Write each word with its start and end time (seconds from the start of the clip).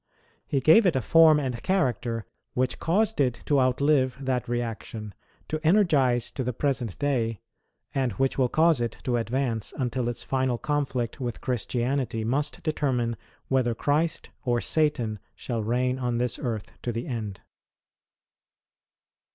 He 0.47 0.61
gave 0.61 0.87
it 0.87 0.95
a 0.95 1.01
form 1.03 1.39
and 1.39 1.61
character 1.61 2.25
which 2.55 2.79
caused 2.79 3.21
it 3.21 3.41
to 3.45 3.59
outlive 3.61 4.17
that 4.19 4.47
reaction, 4.49 5.13
to 5.47 5.59
energize 5.63 6.31
to 6.31 6.43
the 6.43 6.53
present 6.53 6.97
day, 6.97 7.39
and 7.93 8.11
which 8.13 8.35
will 8.35 8.49
cause 8.49 8.81
it 8.81 8.97
to 9.03 9.17
advance 9.17 9.75
until 9.77 10.09
its 10.09 10.23
final 10.23 10.57
conflict 10.57 11.19
with 11.19 11.39
Christianity 11.39 12.23
must 12.23 12.63
determine 12.63 13.15
whether 13.47 13.75
Christ 13.75 14.31
or 14.43 14.59
Satan 14.59 15.19
shall 15.35 15.61
reign 15.61 15.99
on 15.99 16.17
this 16.17 16.39
earth 16.39 16.71
to 16.81 16.91
the 16.91 17.05
end. 17.05 17.41